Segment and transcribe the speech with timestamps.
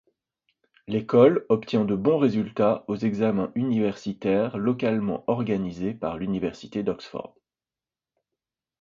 [0.87, 7.35] L'école obtient de bons résultats aux examens universitaires localement organisés par l'université d'Oxford.